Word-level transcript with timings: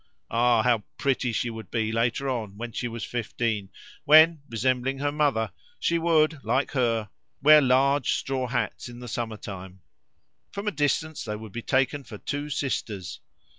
Ah! 0.31 0.63
how 0.63 0.83
pretty 0.97 1.31
she 1.31 1.51
would 1.51 1.69
be 1.69 1.91
later 1.91 2.27
on 2.27 2.57
when 2.57 2.71
she 2.71 2.87
was 2.87 3.03
fifteen, 3.03 3.69
when, 4.03 4.41
resembling 4.49 4.97
her 4.97 5.11
mother, 5.11 5.51
she 5.79 5.99
would, 5.99 6.43
like 6.43 6.71
her, 6.71 7.11
wear 7.43 7.61
large 7.61 8.13
straw 8.13 8.47
hats 8.47 8.89
in 8.89 8.99
the 8.99 9.07
summer 9.07 9.37
time; 9.37 9.81
from 10.51 10.67
a 10.67 10.71
distance 10.71 11.23
they 11.23 11.35
would 11.35 11.51
be 11.51 11.61
taken 11.61 12.03
for 12.03 12.17
two 12.17 12.49
sisters. 12.49 13.19